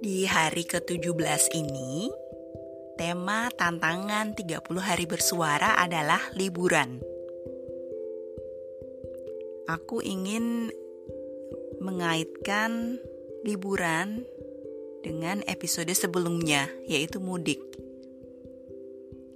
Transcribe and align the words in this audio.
Di 0.00 0.24
hari 0.24 0.64
ke-17 0.64 1.52
ini, 1.60 2.08
tema 2.96 3.52
tantangan 3.52 4.32
30 4.32 4.64
hari 4.80 5.04
bersuara 5.04 5.76
adalah 5.76 6.24
liburan. 6.32 7.04
Aku 9.68 10.00
ingin 10.00 10.72
mengaitkan 11.84 12.96
liburan 13.44 14.24
dengan 15.04 15.44
episode 15.44 15.92
sebelumnya, 15.92 16.72
yaitu 16.88 17.20
mudik. 17.20 17.60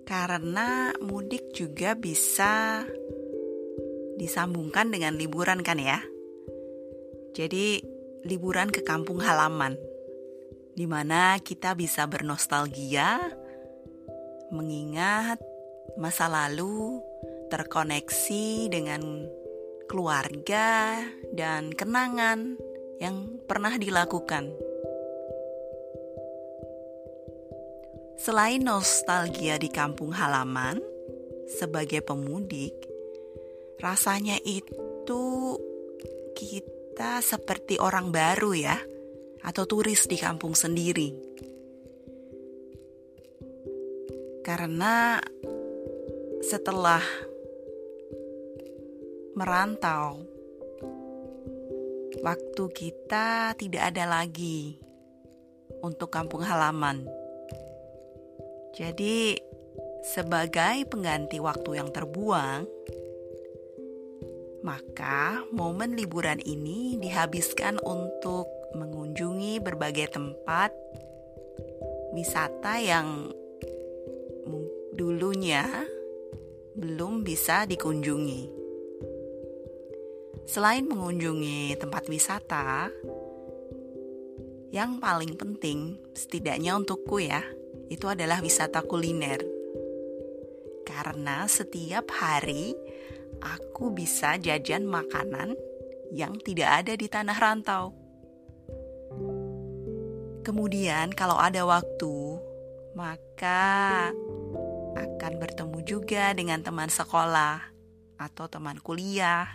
Karena 0.08 0.96
mudik 0.96 1.52
juga 1.52 1.92
bisa 1.92 2.88
disambungkan 4.16 4.88
dengan 4.88 5.12
liburan 5.20 5.60
kan 5.60 5.76
ya. 5.76 6.00
Jadi 7.36 7.84
liburan 8.24 8.72
ke 8.72 8.80
kampung 8.80 9.20
halaman 9.20 9.76
di 10.74 10.90
mana 10.90 11.38
kita 11.38 11.78
bisa 11.78 12.04
bernostalgia, 12.10 13.30
mengingat 14.50 15.38
masa 15.94 16.26
lalu, 16.26 16.98
terkoneksi 17.48 18.66
dengan 18.66 19.30
keluarga 19.86 20.98
dan 21.30 21.70
kenangan 21.70 22.58
yang 22.98 23.38
pernah 23.46 23.78
dilakukan. 23.78 24.50
Selain 28.18 28.58
nostalgia 28.58 29.54
di 29.60 29.70
kampung 29.70 30.10
halaman, 30.10 30.82
sebagai 31.46 32.02
pemudik, 32.02 32.74
rasanya 33.78 34.40
itu 34.42 35.54
kita 36.34 37.20
seperti 37.22 37.78
orang 37.78 38.10
baru 38.10 38.56
ya 38.56 38.78
atau 39.44 39.68
turis 39.68 40.08
di 40.08 40.16
kampung 40.16 40.56
sendiri. 40.56 41.12
Karena 44.40 45.20
setelah 46.40 47.00
merantau, 49.36 50.24
waktu 52.24 52.64
kita 52.72 53.56
tidak 53.56 53.82
ada 53.92 54.04
lagi 54.08 54.80
untuk 55.84 56.08
kampung 56.08 56.44
halaman. 56.44 57.04
Jadi, 58.76 59.36
sebagai 60.04 60.84
pengganti 60.88 61.40
waktu 61.40 61.80
yang 61.80 61.88
terbuang, 61.92 62.68
maka 64.64 65.44
momen 65.52 65.92
liburan 65.92 66.40
ini 66.40 66.96
dihabiskan 66.96 67.76
untuk 67.84 68.48
mengunjungi 68.72 69.03
berbagai 69.62 70.10
tempat 70.10 70.74
wisata 72.10 72.82
yang 72.82 73.30
dulunya 74.94 75.66
belum 76.74 77.22
bisa 77.22 77.66
dikunjungi. 77.70 78.50
Selain 80.44 80.84
mengunjungi 80.84 81.78
tempat 81.78 82.10
wisata, 82.10 82.90
yang 84.74 84.98
paling 84.98 85.38
penting, 85.38 85.96
setidaknya 86.12 86.74
untukku 86.74 87.22
ya, 87.22 87.40
itu 87.86 88.10
adalah 88.10 88.42
wisata 88.42 88.82
kuliner. 88.82 89.40
Karena 90.84 91.46
setiap 91.46 92.10
hari 92.10 92.74
aku 93.40 93.94
bisa 93.94 94.36
jajan 94.36 94.84
makanan 94.84 95.54
yang 96.12 96.38
tidak 96.42 96.84
ada 96.84 96.92
di 96.98 97.06
tanah 97.06 97.38
rantau. 97.38 98.03
Kemudian 100.44 101.08
kalau 101.16 101.40
ada 101.40 101.64
waktu, 101.64 102.36
maka 102.92 104.12
akan 104.92 105.32
bertemu 105.40 105.78
juga 105.88 106.36
dengan 106.36 106.60
teman 106.60 106.92
sekolah 106.92 107.64
atau 108.20 108.44
teman 108.52 108.76
kuliah 108.76 109.48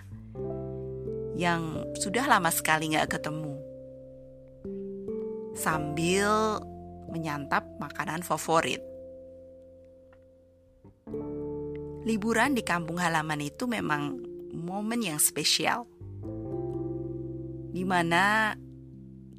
yang 1.38 1.86
sudah 1.94 2.26
lama 2.26 2.50
sekali 2.50 2.90
nggak 2.90 3.22
ketemu. 3.22 3.54
Sambil 5.54 6.58
menyantap 7.14 7.70
makanan 7.78 8.26
favorit. 8.26 8.82
Liburan 12.02 12.58
di 12.58 12.66
kampung 12.66 12.98
halaman 12.98 13.46
itu 13.46 13.70
memang 13.70 14.18
momen 14.58 15.06
yang 15.06 15.22
spesial. 15.22 15.86
Di 17.70 17.86
mana 17.86 18.58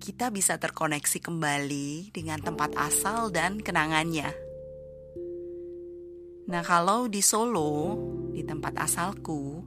kita 0.01 0.33
bisa 0.33 0.57
terkoneksi 0.57 1.21
kembali 1.21 2.09
dengan 2.17 2.41
tempat 2.41 2.73
asal 2.81 3.29
dan 3.29 3.61
kenangannya. 3.61 4.33
Nah, 6.49 6.65
kalau 6.65 7.07
di 7.07 7.21
Solo, 7.21 7.95
di 8.33 8.41
tempat 8.43 8.81
asalku, 8.81 9.61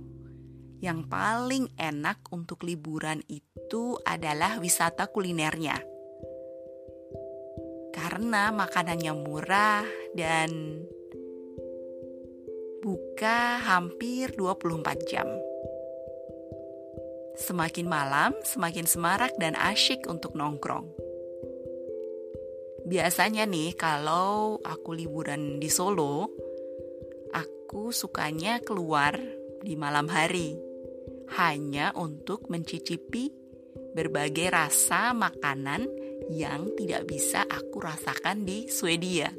yang 0.82 1.08
paling 1.08 1.72
enak 1.80 2.28
untuk 2.34 2.66
liburan 2.66 3.22
itu 3.30 3.96
adalah 4.04 4.58
wisata 4.60 5.08
kulinernya. 5.08 5.80
Karena 7.94 8.50
makanannya 8.52 9.14
murah 9.16 9.86
dan 10.18 10.50
buka 12.82 13.64
hampir 13.64 14.34
24 14.36 15.08
jam. 15.08 15.30
Semakin 17.34 17.90
malam, 17.90 18.38
semakin 18.46 18.86
semarak 18.86 19.34
dan 19.42 19.58
asyik 19.58 20.06
untuk 20.06 20.38
nongkrong. 20.38 20.86
Biasanya 22.84 23.48
nih, 23.48 23.74
kalau 23.74 24.60
aku 24.62 24.94
liburan 24.94 25.58
di 25.58 25.72
Solo, 25.72 26.30
aku 27.34 27.90
sukanya 27.96 28.60
keluar 28.62 29.18
di 29.64 29.74
malam 29.74 30.12
hari, 30.12 30.54
hanya 31.40 31.96
untuk 31.96 32.52
mencicipi 32.52 33.32
berbagai 33.96 34.52
rasa 34.52 35.16
makanan 35.16 35.88
yang 36.30 36.76
tidak 36.76 37.08
bisa 37.08 37.48
aku 37.48 37.82
rasakan 37.82 38.44
di 38.44 38.68
Swedia. 38.68 39.32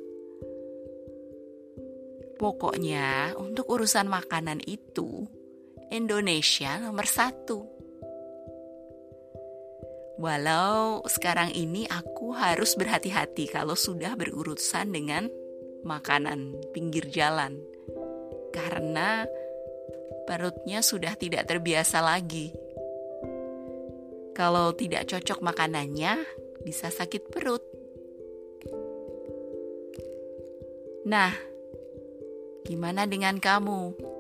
Pokoknya, 2.35 3.39
untuk 3.39 3.71
urusan 3.71 4.11
makanan 4.11 4.65
itu, 4.67 5.29
Indonesia 5.93 6.81
nomor 6.83 7.07
satu. 7.07 7.74
Walau 10.25 11.05
sekarang 11.05 11.53
ini 11.53 11.85
aku 11.85 12.33
harus 12.33 12.81
berhati-hati 12.81 13.45
kalau 13.45 13.77
sudah 13.77 14.17
berurusan 14.17 14.89
dengan 14.89 15.29
makanan 15.85 16.65
pinggir 16.73 17.13
jalan. 17.13 17.61
Karena 18.49 19.29
perutnya 20.25 20.81
sudah 20.81 21.13
tidak 21.21 21.45
terbiasa 21.45 22.01
lagi. 22.01 22.57
Kalau 24.33 24.73
tidak 24.73 25.13
cocok 25.13 25.45
makanannya, 25.45 26.25
bisa 26.65 26.89
sakit 26.89 27.29
perut. 27.29 27.61
Nah, 31.05 31.37
gimana 32.65 33.05
dengan 33.05 33.37
kamu? 33.37 34.14